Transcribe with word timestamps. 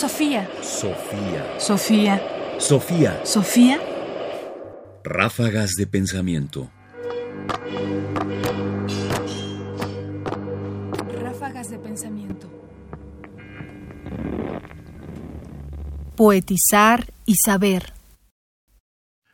Sofía. 0.00 0.48
Sofía. 0.62 1.44
Sofía. 1.58 2.22
Sofía. 2.58 3.20
Sofía. 3.22 3.78
Ráfagas 5.04 5.72
de 5.76 5.86
pensamiento. 5.86 6.70
Ráfagas 11.20 11.68
de 11.68 11.78
pensamiento. 11.80 12.48
Poetizar 16.16 17.12
y 17.26 17.34
saber. 17.34 17.92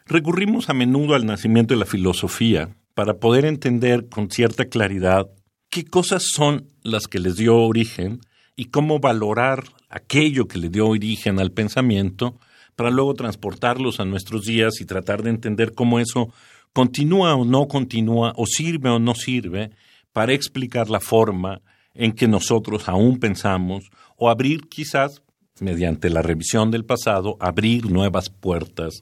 Recurrimos 0.04 0.68
a 0.68 0.74
menudo 0.74 1.14
al 1.14 1.26
nacimiento 1.26 1.74
de 1.74 1.78
la 1.78 1.86
filosofía 1.86 2.76
para 2.94 3.20
poder 3.20 3.44
entender 3.44 4.08
con 4.08 4.32
cierta 4.32 4.64
claridad 4.64 5.30
qué 5.70 5.84
cosas 5.84 6.24
son 6.34 6.66
las 6.82 7.06
que 7.06 7.20
les 7.20 7.36
dio 7.36 7.56
origen 7.56 8.18
y 8.56 8.66
cómo 8.66 8.98
valorar 8.98 9.64
aquello 9.90 10.48
que 10.48 10.58
le 10.58 10.70
dio 10.70 10.88
origen 10.88 11.38
al 11.38 11.52
pensamiento 11.52 12.40
para 12.74 12.90
luego 12.90 13.14
transportarlos 13.14 14.00
a 14.00 14.04
nuestros 14.04 14.42
días 14.42 14.80
y 14.80 14.86
tratar 14.86 15.22
de 15.22 15.30
entender 15.30 15.74
cómo 15.74 16.00
eso 16.00 16.32
continúa 16.72 17.34
o 17.34 17.44
no 17.44 17.68
continúa 17.68 18.32
o 18.36 18.46
sirve 18.46 18.90
o 18.90 18.98
no 18.98 19.14
sirve 19.14 19.70
para 20.12 20.32
explicar 20.32 20.88
la 20.88 21.00
forma 21.00 21.60
en 21.94 22.12
que 22.12 22.28
nosotros 22.28 22.88
aún 22.88 23.18
pensamos 23.18 23.84
o 24.16 24.30
abrir 24.30 24.68
quizás, 24.68 25.22
mediante 25.60 26.10
la 26.10 26.22
revisión 26.22 26.70
del 26.70 26.84
pasado, 26.84 27.36
abrir 27.40 27.90
nuevas 27.90 28.30
puertas 28.30 29.00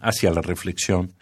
hacia 0.00 0.30
la 0.30 0.42
reflexión. 0.42 1.14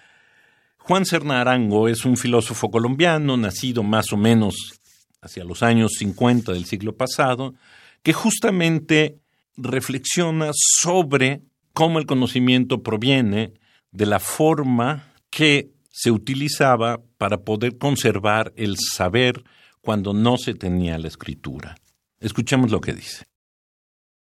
Juan 0.79 1.07
Serna 1.07 1.41
Arango 1.41 1.89
es 1.89 2.05
un 2.05 2.19
filósofo 2.19 2.71
colombiano, 2.71 3.39
nacido 3.39 3.83
más 3.83 4.13
o 4.13 4.19
menos 4.19 4.81
hacia 5.25 5.45
los 5.45 5.63
años 5.63 5.93
50 5.99 6.53
del 6.53 6.67
siglo 6.67 6.97
pasado, 6.97 7.55
que 8.03 8.13
justamente 8.13 9.19
reflexiona 9.57 10.51
sobre 10.53 11.43
cómo 11.73 11.99
el 11.99 12.07
conocimiento 12.07 12.83
proviene 12.83 13.55
de 13.91 14.07
la 14.07 14.21
forma 14.21 15.13
que 15.31 15.71
se 15.91 16.11
utilizaba 16.11 17.03
para 17.19 17.43
poder 17.43 17.79
conservar 17.79 18.53
el 18.57 18.77
saber 18.79 19.45
cuando 19.81 20.13
no 20.13 20.37
se 20.37 20.55
tenía 20.55 20.99
la 20.99 21.09
escritura. 21.09 21.77
Escuchemos 22.21 22.71
lo 22.71 22.81
que 22.81 22.93
dice. 22.93 23.25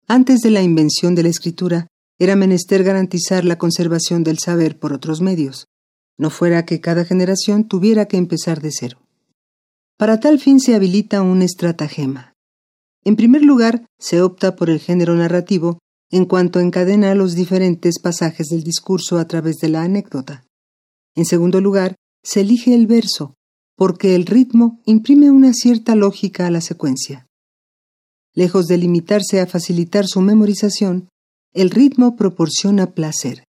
Antes 0.08 0.40
de 0.40 0.50
la 0.50 0.62
invención 0.62 1.14
de 1.14 1.24
la 1.24 1.28
escritura, 1.28 1.88
era 2.18 2.36
menester 2.36 2.84
garantizar 2.84 3.44
la 3.44 3.58
conservación 3.58 4.22
del 4.22 4.38
saber 4.38 4.78
por 4.78 4.92
otros 4.92 5.20
medios, 5.20 5.66
no 6.16 6.30
fuera 6.30 6.64
que 6.64 6.80
cada 6.80 7.04
generación 7.04 7.68
tuviera 7.68 8.06
que 8.06 8.16
empezar 8.16 8.60
de 8.60 8.70
cero. 8.72 9.05
Para 9.98 10.20
tal 10.20 10.38
fin 10.38 10.60
se 10.60 10.74
habilita 10.74 11.22
un 11.22 11.40
estratagema. 11.40 12.34
En 13.04 13.16
primer 13.16 13.42
lugar, 13.42 13.86
se 13.98 14.20
opta 14.20 14.54
por 14.54 14.68
el 14.68 14.78
género 14.78 15.14
narrativo 15.14 15.78
en 16.10 16.26
cuanto 16.26 16.60
encadena 16.60 17.14
los 17.14 17.34
diferentes 17.34 17.98
pasajes 18.00 18.48
del 18.48 18.62
discurso 18.62 19.18
a 19.18 19.26
través 19.26 19.56
de 19.56 19.68
la 19.68 19.82
anécdota. 19.82 20.44
En 21.14 21.24
segundo 21.24 21.60
lugar, 21.60 21.96
se 22.22 22.42
elige 22.42 22.74
el 22.74 22.86
verso, 22.86 23.34
porque 23.76 24.14
el 24.14 24.26
ritmo 24.26 24.80
imprime 24.84 25.30
una 25.30 25.52
cierta 25.52 25.94
lógica 25.94 26.46
a 26.46 26.50
la 26.50 26.60
secuencia. 26.60 27.26
Lejos 28.34 28.66
de 28.66 28.76
limitarse 28.76 29.40
a 29.40 29.46
facilitar 29.46 30.06
su 30.06 30.20
memorización, 30.20 31.08
el 31.54 31.70
ritmo 31.70 32.16
proporciona 32.16 32.92
placer, 32.92 33.44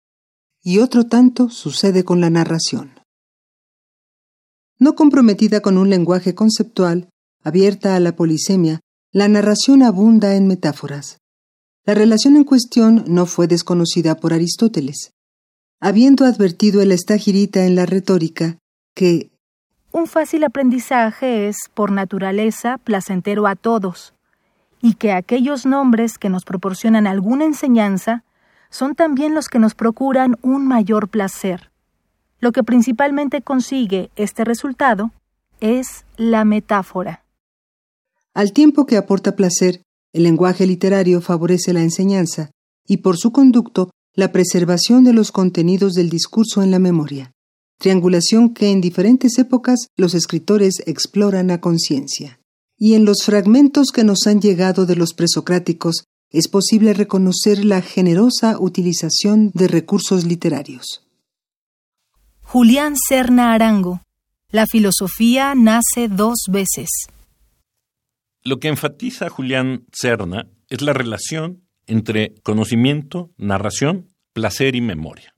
y 0.63 0.79
otro 0.79 1.05
tanto 1.05 1.49
sucede 1.49 2.03
con 2.03 2.21
la 2.21 2.29
narración. 2.29 2.94
No 4.77 4.95
comprometida 4.95 5.61
con 5.61 5.77
un 5.77 5.89
lenguaje 5.89 6.35
conceptual, 6.35 7.09
abierta 7.43 7.95
a 7.95 7.99
la 7.99 8.15
polisemia, 8.15 8.81
la 9.11 9.27
narración 9.27 9.83
abunda 9.83 10.35
en 10.35 10.47
metáforas. 10.47 11.19
La 11.85 11.93
relación 11.93 12.35
en 12.35 12.43
cuestión 12.43 13.05
no 13.07 13.25
fue 13.25 13.47
desconocida 13.47 14.15
por 14.15 14.33
Aristóteles, 14.33 15.11
habiendo 15.79 16.25
advertido 16.25 16.81
el 16.81 16.91
estagirita 16.91 17.65
en 17.65 17.75
la 17.75 17.85
retórica 17.85 18.57
que 18.95 19.31
un 19.95 20.07
fácil 20.07 20.43
aprendizaje 20.43 21.47
es, 21.47 21.55
por 21.73 21.89
naturaleza, 21.89 22.79
placentero 22.79 23.47
a 23.47 23.55
todos, 23.55 24.13
y 24.81 24.95
que 24.95 25.13
aquellos 25.13 25.65
nombres 25.65 26.17
que 26.17 26.27
nos 26.27 26.43
proporcionan 26.43 27.07
alguna 27.07 27.45
enseñanza 27.45 28.25
son 28.69 28.95
también 28.95 29.33
los 29.33 29.47
que 29.47 29.57
nos 29.57 29.73
procuran 29.73 30.35
un 30.41 30.67
mayor 30.67 31.07
placer. 31.07 31.71
Lo 32.45 32.51
que 32.51 32.63
principalmente 32.63 33.41
consigue 33.41 34.11
este 34.15 34.43
resultado 34.43 35.09
es 35.61 36.05
la 36.15 36.45
metáfora. 36.45 37.25
Al 38.35 38.53
tiempo 38.53 38.85
que 38.85 38.97
aporta 38.97 39.35
placer, 39.35 39.81
el 40.13 40.21
lenguaje 40.21 40.67
literario 40.67 41.21
favorece 41.21 41.73
la 41.73 41.81
enseñanza 41.81 42.51
y 42.85 42.97
por 42.97 43.17
su 43.17 43.31
conducto 43.31 43.89
la 44.13 44.31
preservación 44.31 45.03
de 45.03 45.13
los 45.13 45.31
contenidos 45.31 45.95
del 45.95 46.11
discurso 46.11 46.61
en 46.61 46.69
la 46.69 46.77
memoria, 46.77 47.31
triangulación 47.79 48.53
que 48.53 48.69
en 48.69 48.79
diferentes 48.79 49.39
épocas 49.39 49.87
los 49.97 50.13
escritores 50.13 50.83
exploran 50.85 51.49
a 51.49 51.61
conciencia 51.61 52.39
y 52.77 52.93
en 52.93 53.05
los 53.05 53.23
fragmentos 53.23 53.87
que 53.91 54.03
nos 54.03 54.27
han 54.27 54.39
llegado 54.39 54.85
de 54.85 54.95
los 54.95 55.15
presocráticos 55.15 56.03
es 56.29 56.47
posible 56.47 56.93
reconocer 56.93 57.65
la 57.65 57.81
generosa 57.81 58.59
utilización 58.59 59.49
de 59.55 59.67
recursos 59.67 60.25
literarios. 60.25 61.04
Julián 62.57 62.93
Serna 62.95 63.53
Arango. 63.53 64.01
La 64.49 64.65
filosofía 64.65 65.55
nace 65.57 66.07
dos 66.07 66.45
veces. 66.49 66.87
Lo 68.45 68.61
que 68.61 68.69
enfatiza 68.69 69.29
Julián 69.29 69.83
Serna 69.91 70.47
es 70.69 70.81
la 70.81 70.93
relación 70.93 71.67
entre 71.85 72.33
conocimiento, 72.43 73.29
narración, 73.35 74.07
placer 74.31 74.77
y 74.77 74.79
memoria 74.79 75.35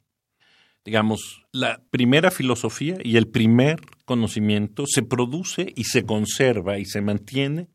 digamos, 0.86 1.42
la 1.52 1.82
primera 1.90 2.30
filosofía 2.30 2.98
y 3.04 3.18
el 3.18 3.28
primer 3.28 3.82
conocimiento 4.06 4.86
se 4.88 5.02
produce 5.02 5.74
y 5.76 5.86
se 5.86 6.06
conserva 6.06 6.78
y 6.78 6.86
se 6.86 7.02
mantiene, 7.02 7.68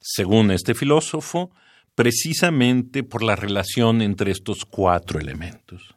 según 0.00 0.50
este 0.50 0.74
filósofo, 0.74 1.50
precisamente 1.94 3.04
por 3.04 3.22
la 3.22 3.36
relación 3.36 4.02
entre 4.02 4.32
estos 4.32 4.66
cuatro 4.66 5.18
elementos. 5.18 5.94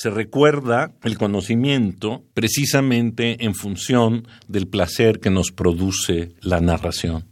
Se 0.00 0.10
recuerda 0.10 0.94
el 1.02 1.18
conocimiento 1.18 2.24
precisamente 2.32 3.44
en 3.44 3.56
función 3.56 4.28
del 4.46 4.68
placer 4.68 5.18
que 5.18 5.28
nos 5.28 5.50
produce 5.50 6.36
la 6.40 6.60
narración. 6.60 7.24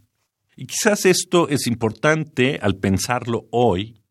Y 0.57 0.65
quizás 0.65 1.05
esto 1.05 1.47
es 1.47 1.65
importante 1.67 2.59
al 2.61 2.75
pensarlo 2.75 3.47
hoy, 3.51 4.01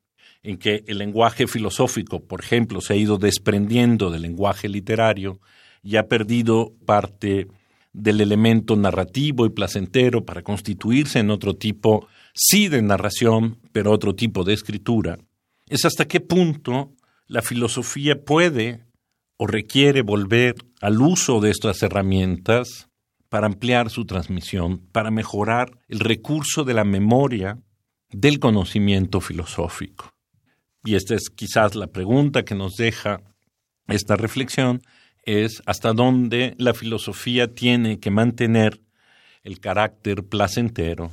en 0.42 0.56
que 0.56 0.84
el 0.86 0.96
lenguaje 0.96 1.46
filosófico, 1.46 2.24
por 2.24 2.40
ejemplo, 2.40 2.80
se 2.80 2.94
ha 2.94 2.96
ido 2.96 3.18
desprendiendo 3.18 4.10
del 4.10 4.22
lenguaje 4.22 4.70
literario 4.70 5.38
y 5.82 5.96
ha 5.96 6.08
perdido 6.08 6.72
parte 6.86 7.48
del 7.92 8.22
elemento 8.22 8.74
narrativo 8.74 9.44
y 9.44 9.50
placentero 9.50 10.24
para 10.24 10.40
constituirse 10.40 11.18
en 11.18 11.28
otro 11.28 11.56
tipo, 11.56 12.08
sí 12.32 12.68
de 12.68 12.80
narración, 12.80 13.58
pero 13.72 13.92
otro 13.92 14.14
tipo 14.14 14.44
de 14.44 14.54
escritura, 14.54 15.18
es 15.68 15.84
hasta 15.84 16.06
qué 16.06 16.20
punto 16.20 16.95
la 17.26 17.42
filosofía 17.42 18.24
puede 18.24 18.84
o 19.36 19.46
requiere 19.46 20.02
volver 20.02 20.54
al 20.80 21.00
uso 21.00 21.40
de 21.40 21.50
estas 21.50 21.82
herramientas 21.82 22.88
para 23.28 23.46
ampliar 23.46 23.90
su 23.90 24.04
transmisión, 24.04 24.78
para 24.92 25.10
mejorar 25.10 25.78
el 25.88 26.00
recurso 26.00 26.64
de 26.64 26.74
la 26.74 26.84
memoria 26.84 27.58
del 28.10 28.38
conocimiento 28.38 29.20
filosófico 29.20 30.16
y 30.86 30.94
esta 30.94 31.14
es 31.16 31.28
quizás 31.28 31.74
la 31.74 31.88
pregunta 31.88 32.44
que 32.44 32.54
nos 32.54 32.76
deja 32.76 33.20
esta 33.88 34.16
reflexión, 34.16 34.82
es 35.24 35.62
hasta 35.66 35.92
dónde 35.92 36.54
la 36.58 36.74
filosofía 36.74 37.52
tiene 37.52 37.98
que 37.98 38.10
mantener 38.10 38.80
el 39.42 39.58
carácter 39.58 40.22
placentero 40.24 41.10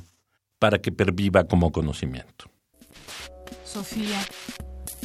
para 0.60 0.78
que 0.78 0.92
perviva 0.92 1.44
como 1.44 1.72
conocimiento. 1.72 2.50
Sofía. 3.64 4.20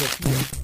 Sofía. 0.00 0.59